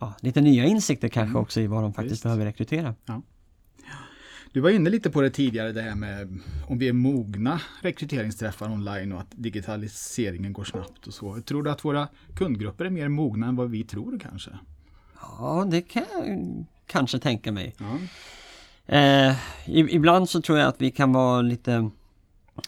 ja, 0.01 0.13
lite 0.19 0.41
nya 0.41 0.65
insikter 0.65 1.07
kanske 1.07 1.37
också 1.37 1.61
i 1.61 1.67
vad 1.67 1.83
de 1.83 1.93
faktiskt 1.93 2.13
Visst. 2.13 2.23
behöver 2.23 2.45
rekrytera. 2.45 2.95
Du 4.55 4.61
var 4.61 4.69
inne 4.69 4.89
lite 4.89 5.09
på 5.09 5.21
det 5.21 5.29
tidigare, 5.29 5.71
det 5.71 5.81
här 5.81 5.95
med 5.95 6.39
om 6.67 6.77
vi 6.77 6.87
är 6.87 6.93
mogna 6.93 7.61
rekryteringsträffar 7.81 8.71
online 8.71 9.11
och 9.11 9.19
att 9.19 9.27
digitaliseringen 9.31 10.53
går 10.53 10.63
snabbt 10.63 11.07
och 11.07 11.13
så. 11.13 11.41
Tror 11.41 11.63
du 11.63 11.69
att 11.71 11.85
våra 11.85 12.07
kundgrupper 12.35 12.85
är 12.85 12.89
mer 12.89 13.07
mogna 13.07 13.47
än 13.47 13.55
vad 13.55 13.69
vi 13.69 13.83
tror 13.83 14.19
kanske? 14.19 14.51
Ja, 15.21 15.67
det 15.71 15.81
kan 15.81 16.03
jag 16.13 16.65
kanske 16.87 17.19
tänka 17.19 17.51
mig. 17.51 17.75
Ja. 17.77 17.97
Eh, 18.95 19.35
ibland 19.65 20.29
så 20.29 20.41
tror 20.41 20.57
jag 20.57 20.67
att 20.67 20.81
vi 20.81 20.91
kan 20.91 21.13
vara 21.13 21.41
lite 21.41 21.89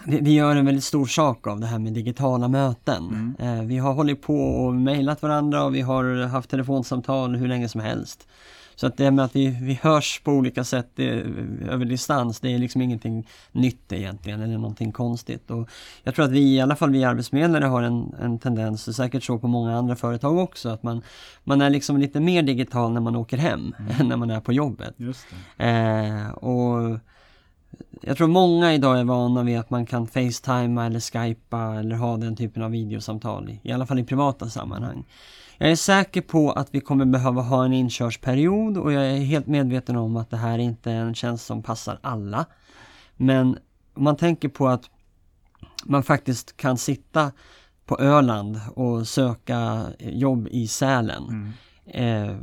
vi, 0.05 0.33
gör 0.33 0.55
en 0.55 0.65
väldigt 0.65 0.83
stor 0.83 1.05
sak 1.05 1.47
av 1.47 1.59
det 1.59 1.67
här 1.67 1.79
med 1.79 1.93
digitala 1.93 2.47
möten. 2.47 3.35
Eh, 3.39 3.61
vi 3.61 3.77
har 3.77 3.93
hållit 3.93 4.21
på 4.21 4.39
och 4.39 4.73
mejlat 4.73 5.21
varandra 5.21 5.63
och 5.63 5.75
vi 5.75 5.81
har 5.81 6.27
haft 6.27 6.49
telefonsamtal 6.49 7.35
hur 7.35 7.47
länge 7.47 7.69
som 7.69 7.81
helst. 7.81 8.27
Så 8.79 8.87
att 8.87 8.97
det 8.97 9.11
med 9.11 9.25
att 9.25 9.35
vi, 9.35 9.57
vi 9.61 9.79
hörs 9.81 10.21
på 10.23 10.31
olika 10.31 10.63
sätt 10.63 10.91
det, 10.95 11.09
över 11.69 11.85
distans, 11.85 12.39
det 12.39 12.53
är 12.53 12.57
liksom 12.57 12.81
ingenting 12.81 13.27
nytt 13.51 13.91
egentligen 13.91 14.41
eller 14.41 14.57
någonting 14.57 14.91
konstigt. 14.91 15.51
Och 15.51 15.69
jag 16.03 16.15
tror 16.15 16.25
att 16.25 16.31
vi, 16.31 16.55
i 16.55 16.61
alla 16.61 16.75
fall 16.75 16.91
vi 16.91 17.03
arbetsförmedlare 17.03 17.65
har 17.65 17.81
en, 17.81 18.15
en 18.21 18.39
tendens, 18.39 18.87
och 18.87 18.95
säkert 18.95 19.23
så 19.23 19.39
på 19.39 19.47
många 19.47 19.77
andra 19.77 19.95
företag 19.95 20.37
också, 20.37 20.69
att 20.69 20.83
man, 20.83 21.01
man 21.43 21.61
är 21.61 21.69
liksom 21.69 21.97
lite 21.97 22.19
mer 22.19 22.43
digital 22.43 22.93
när 22.93 23.01
man 23.01 23.15
åker 23.15 23.37
hem 23.37 23.75
än 23.99 24.07
när 24.07 24.17
man 24.17 24.29
är 24.31 24.39
på 24.39 24.53
jobbet. 24.53 24.95
Eh, 25.57 26.29
och 26.29 26.99
jag 28.01 28.17
tror 28.17 28.27
många 28.27 28.73
idag 28.73 28.99
är 28.99 29.03
vana 29.03 29.43
vid 29.43 29.59
att 29.59 29.69
man 29.69 29.85
kan 29.85 30.07
facetima 30.07 30.85
eller 30.85 30.99
skypa 30.99 31.75
eller 31.75 31.95
ha 31.95 32.17
den 32.17 32.35
typen 32.35 32.63
av 32.63 32.71
videosamtal, 32.71 33.49
i, 33.49 33.59
i 33.69 33.71
alla 33.71 33.85
fall 33.85 33.99
i 33.99 34.03
privata 34.03 34.49
sammanhang. 34.49 35.05
Jag 35.57 35.71
är 35.71 35.75
säker 35.75 36.21
på 36.21 36.51
att 36.51 36.67
vi 36.71 36.79
kommer 36.81 37.05
behöva 37.05 37.41
ha 37.41 37.65
en 37.65 37.73
inkörsperiod 37.73 38.77
och 38.77 38.93
jag 38.93 39.05
är 39.11 39.17
helt 39.17 39.47
medveten 39.47 39.95
om 39.95 40.17
att 40.17 40.29
det 40.29 40.37
här 40.37 40.57
inte 40.59 40.91
är 40.91 41.01
en 41.01 41.15
tjänst 41.15 41.45
som 41.45 41.63
passar 41.63 41.99
alla. 42.01 42.45
Men 43.15 43.57
om 43.93 44.03
man 44.03 44.15
tänker 44.15 44.49
på 44.49 44.67
att 44.67 44.83
man 45.85 46.03
faktiskt 46.03 46.57
kan 46.57 46.77
sitta 46.77 47.31
på 47.85 47.99
Öland 47.99 48.59
och 48.75 49.07
söka 49.07 49.85
jobb 49.99 50.47
i 50.51 50.67
Sälen 50.67 51.23
mm 51.23 51.51
eh, 51.87 52.35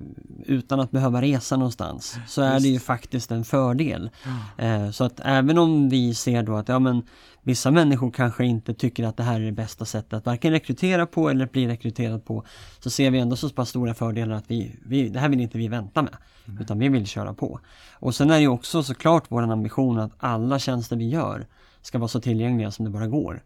utan 0.47 0.81
att 0.81 0.91
behöva 0.91 1.23
resa 1.23 1.57
någonstans 1.57 2.19
så 2.27 2.43
är 2.43 2.61
det 2.61 2.69
ju 2.69 2.79
faktiskt 2.79 3.31
en 3.31 3.45
fördel. 3.45 4.11
Eh, 4.59 4.91
så 4.91 5.05
att 5.05 5.21
även 5.25 5.59
om 5.59 5.89
vi 5.89 6.15
ser 6.15 6.43
då 6.43 6.57
att 6.57 6.69
ja, 6.69 6.79
men, 6.79 7.03
vissa 7.43 7.71
människor 7.71 8.11
kanske 8.11 8.45
inte 8.45 8.75
tycker 8.75 9.05
att 9.05 9.17
det 9.17 9.23
här 9.23 9.41
är 9.41 9.45
det 9.45 9.53
bästa 9.53 9.85
sättet 9.85 10.13
att 10.13 10.27
varken 10.27 10.53
rekrytera 10.53 11.07
på 11.07 11.29
eller 11.29 11.47
bli 11.47 11.69
rekryterad 11.69 12.25
på 12.25 12.45
så 12.79 12.91
ser 12.91 13.11
vi 13.11 13.19
ändå 13.19 13.37
så 13.37 13.49
pass 13.49 13.69
stora 13.69 13.95
fördelar 13.95 14.37
att 14.37 14.51
vi, 14.51 14.77
vi, 14.87 15.09
det 15.09 15.19
här 15.19 15.29
vill 15.29 15.41
inte 15.41 15.59
vi 15.59 15.69
vänta 15.69 16.03
med 16.03 16.17
utan 16.61 16.79
vi 16.79 16.89
vill 16.89 17.07
köra 17.07 17.35
på. 17.35 17.61
Och 17.93 18.15
sen 18.15 18.31
är 18.31 18.35
det 18.35 18.41
ju 18.41 18.49
också 18.49 18.83
såklart 18.83 19.25
vår 19.29 19.43
ambition 19.43 19.99
att 19.99 20.13
alla 20.19 20.59
tjänster 20.59 20.97
vi 20.97 21.09
gör 21.09 21.47
ska 21.83 21.99
vara 21.99 22.09
så 22.09 22.21
tillgängliga 22.21 22.71
som 22.71 22.85
det 22.85 22.91
bara 22.91 23.07
går. 23.07 23.43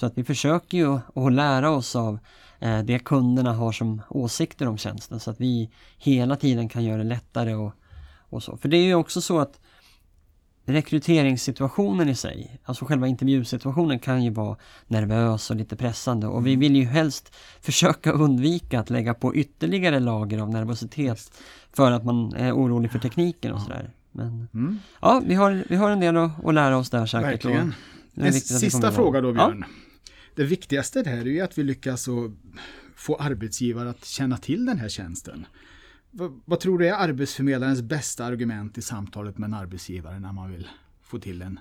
Så 0.00 0.06
att 0.06 0.18
vi 0.18 0.24
försöker 0.24 0.78
ju 0.78 0.98
att 1.14 1.32
lära 1.32 1.70
oss 1.70 1.96
av 1.96 2.18
eh, 2.58 2.78
det 2.78 2.98
kunderna 2.98 3.52
har 3.52 3.72
som 3.72 4.02
åsikter 4.08 4.68
om 4.68 4.78
tjänsten 4.78 5.20
så 5.20 5.30
att 5.30 5.40
vi 5.40 5.70
hela 5.98 6.36
tiden 6.36 6.68
kan 6.68 6.84
göra 6.84 6.96
det 6.96 7.04
lättare 7.04 7.54
och, 7.54 7.72
och 8.18 8.42
så. 8.42 8.56
För 8.56 8.68
det 8.68 8.76
är 8.76 8.84
ju 8.84 8.94
också 8.94 9.20
så 9.20 9.38
att 9.38 9.60
rekryteringssituationen 10.64 12.08
i 12.08 12.14
sig, 12.14 12.60
alltså 12.64 12.84
själva 12.84 13.06
intervjusituationen 13.06 13.98
kan 13.98 14.24
ju 14.24 14.30
vara 14.30 14.56
nervös 14.86 15.50
och 15.50 15.56
lite 15.56 15.76
pressande 15.76 16.26
och 16.26 16.46
vi 16.46 16.56
vill 16.56 16.76
ju 16.76 16.84
helst 16.84 17.34
försöka 17.60 18.12
undvika 18.12 18.80
att 18.80 18.90
lägga 18.90 19.14
på 19.14 19.34
ytterligare 19.34 20.00
lager 20.00 20.38
av 20.38 20.50
nervositet 20.50 21.32
för 21.72 21.92
att 21.92 22.04
man 22.04 22.34
är 22.34 22.52
orolig 22.52 22.92
för 22.92 22.98
tekniken 22.98 23.52
och 23.52 23.60
sådär. 23.60 23.90
Men 24.12 24.48
Mm. 24.54 24.78
ja, 25.00 25.22
vi 25.26 25.34
har, 25.34 25.64
vi 25.68 25.76
har 25.76 25.90
en 25.90 26.00
del 26.00 26.16
att, 26.16 26.44
att 26.44 26.54
lära 26.54 26.76
oss 26.76 26.90
där 26.90 27.06
säkert. 27.06 27.30
Verkligen. 27.30 27.68
och 27.68 27.74
det 28.14 28.22
är 28.22 28.26
En 28.26 28.32
sista 28.32 28.92
fråga 28.92 29.20
då 29.20 29.32
Björn. 29.32 29.64
Det 30.40 30.46
viktigaste 30.46 31.02
här 31.06 31.20
är 31.20 31.24
ju 31.24 31.40
att 31.40 31.58
vi 31.58 31.62
lyckas 31.62 32.08
få 32.94 33.16
arbetsgivare 33.16 33.90
att 33.90 34.04
känna 34.04 34.36
till 34.36 34.66
den 34.66 34.78
här 34.78 34.88
tjänsten. 34.88 35.46
Vad, 36.10 36.40
vad 36.44 36.60
tror 36.60 36.78
du 36.78 36.88
är 36.88 36.92
arbetsförmedlarens 36.92 37.82
bästa 37.82 38.24
argument 38.24 38.78
i 38.78 38.82
samtalet 38.82 39.38
med 39.38 39.46
en 39.46 39.54
arbetsgivare 39.54 40.20
när 40.20 40.32
man 40.32 40.52
vill 40.52 40.68
få 41.02 41.18
till 41.18 41.42
en 41.42 41.60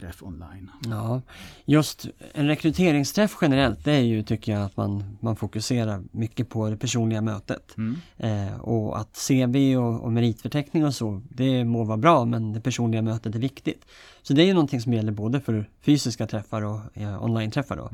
träff 0.00 0.22
online? 0.22 0.70
Ja, 0.90 1.22
just 1.64 2.06
en 2.32 2.46
rekryteringsträff 2.46 3.36
generellt 3.40 3.84
det 3.84 3.92
är 3.92 4.00
ju 4.00 4.22
tycker 4.22 4.52
jag 4.52 4.62
att 4.62 4.76
man, 4.76 5.18
man 5.20 5.36
fokuserar 5.36 6.02
mycket 6.10 6.48
på 6.48 6.70
det 6.70 6.76
personliga 6.76 7.20
mötet. 7.20 7.76
Eh, 8.16 8.60
och 8.60 8.98
att 9.00 9.28
CV 9.28 9.76
och, 9.76 10.00
och 10.04 10.12
meritförteckning 10.12 10.84
och 10.84 10.94
så, 10.94 11.22
det 11.28 11.64
må 11.64 11.84
vara 11.84 11.96
bra 11.96 12.24
men 12.24 12.52
det 12.52 12.60
personliga 12.60 13.02
mötet 13.02 13.34
är 13.34 13.38
viktigt. 13.38 13.84
Så 14.22 14.32
det 14.34 14.42
är 14.42 14.46
ju 14.46 14.54
någonting 14.54 14.80
som 14.80 14.94
gäller 14.94 15.12
både 15.12 15.40
för 15.40 15.70
fysiska 15.80 16.26
träffar 16.26 16.62
och 16.62 16.80
ja, 16.94 17.20
online-träffar 17.20 17.76
då. 17.76 17.90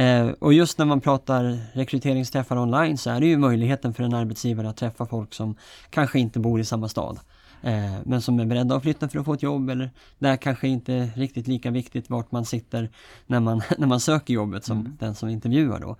Eh, 0.00 0.28
och 0.28 0.52
just 0.52 0.78
när 0.78 0.84
man 0.84 1.00
pratar 1.00 1.58
rekryteringsträffar 1.72 2.58
online 2.58 2.98
så 2.98 3.10
är 3.10 3.20
det 3.20 3.26
ju 3.26 3.36
möjligheten 3.36 3.94
för 3.94 4.02
en 4.02 4.14
arbetsgivare 4.14 4.68
att 4.68 4.76
träffa 4.76 5.06
folk 5.06 5.34
som 5.34 5.56
kanske 5.90 6.18
inte 6.18 6.38
bor 6.38 6.60
i 6.60 6.64
samma 6.64 6.88
stad. 6.88 7.18
Eh, 7.62 7.94
men 8.04 8.22
som 8.22 8.40
är 8.40 8.46
beredda 8.46 8.76
att 8.76 8.82
flytta 8.82 9.08
för 9.08 9.18
att 9.18 9.24
få 9.24 9.34
ett 9.34 9.42
jobb 9.42 9.70
eller 9.70 9.90
där 10.18 10.36
kanske 10.36 10.68
inte 10.68 11.10
riktigt 11.14 11.48
lika 11.48 11.70
viktigt 11.70 12.10
vart 12.10 12.32
man 12.32 12.44
sitter 12.44 12.90
när 13.26 13.40
man, 13.40 13.62
när 13.78 13.86
man 13.86 14.00
söker 14.00 14.34
jobbet 14.34 14.64
som 14.64 14.96
den 15.00 15.14
som 15.14 15.28
intervjuar 15.28 15.80
då. 15.80 15.96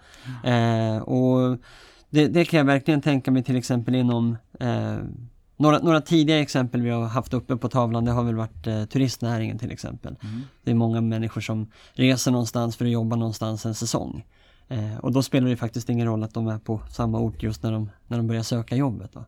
Eh, 0.49 1.03
och 1.03 1.59
det, 2.11 2.29
det 2.29 2.45
kan 2.45 2.59
jag 2.59 2.65
verkligen 2.65 3.01
tänka 3.01 3.31
mig 3.31 3.43
till 3.43 3.57
exempel 3.57 3.95
inom 3.95 4.37
eh, 4.61 4.97
några, 5.57 5.79
några 5.79 6.01
tidiga 6.01 6.41
exempel 6.41 6.83
vi 6.83 6.91
har 6.91 7.07
haft 7.07 7.35
uppe 7.35 7.57
på 7.57 7.69
tavlan 7.69 8.05
det 8.05 8.11
har 8.11 8.25
väl 8.25 8.35
varit 8.35 8.67
eh, 8.67 8.85
turistnäringen 8.85 9.59
till 9.59 9.73
exempel. 9.73 10.17
Det 10.65 10.71
är 10.71 10.75
många 10.75 11.01
människor 11.01 11.41
som 11.41 11.71
reser 11.93 12.31
någonstans 12.31 12.77
för 12.77 12.85
att 12.85 12.91
jobba 12.91 13.17
någonstans 13.17 13.67
en 13.67 13.75
säsong. 13.75 14.25
Eh, 14.69 14.99
och 14.99 15.13
då 15.13 15.23
spelar 15.23 15.49
det 15.49 15.57
faktiskt 15.57 15.89
ingen 15.89 16.07
roll 16.07 16.23
att 16.23 16.35
de 16.35 16.49
är 16.49 16.59
på 16.59 16.83
samma 16.91 17.21
ort 17.21 17.43
just 17.43 17.63
när 17.63 17.73
de, 17.73 17.91
när 18.07 18.17
de 18.17 18.27
börjar 18.27 18.43
söka 18.43 18.77
jobbet. 18.77 19.13
Då. 19.13 19.25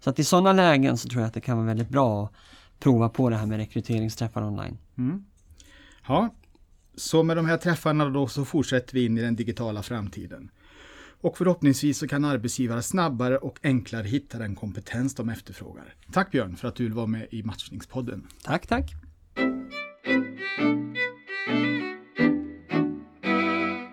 Så 0.00 0.10
att 0.10 0.18
i 0.18 0.24
sådana 0.24 0.52
lägen 0.52 0.98
så 0.98 1.08
tror 1.08 1.22
jag 1.22 1.28
att 1.28 1.34
det 1.34 1.40
kan 1.40 1.56
vara 1.56 1.66
väldigt 1.66 1.88
bra 1.88 2.24
att 2.24 2.32
prova 2.78 3.08
på 3.08 3.30
det 3.30 3.36
här 3.36 3.46
med 3.46 3.58
rekryteringsträffar 3.58 4.42
online. 4.42 4.78
Ja, 6.08 6.34
så 6.94 7.22
med 7.22 7.36
de 7.36 7.46
här 7.46 7.56
träffarna 7.56 8.08
då 8.08 8.26
så 8.26 8.44
fortsätter 8.44 8.94
vi 8.94 9.04
in 9.04 9.18
i 9.18 9.20
den 9.20 9.36
digitala 9.36 9.82
framtiden. 9.82 10.50
Och 11.20 11.38
förhoppningsvis 11.38 11.98
så 11.98 12.08
kan 12.08 12.24
arbetsgivare 12.24 12.82
snabbare 12.82 13.38
och 13.38 13.58
enklare 13.62 14.06
hitta 14.06 14.38
den 14.38 14.54
kompetens 14.54 15.14
de 15.14 15.28
efterfrågar. 15.28 15.94
Tack 16.12 16.30
Björn 16.30 16.56
för 16.56 16.68
att 16.68 16.74
du 16.74 16.84
vill 16.84 16.92
vara 16.92 17.06
med 17.06 17.26
i 17.30 17.42
Matchningspodden. 17.42 18.26
Tack, 18.42 18.66
tack! 18.66 18.94